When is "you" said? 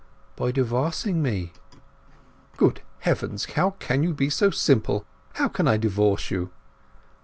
4.01-4.15, 6.31-6.49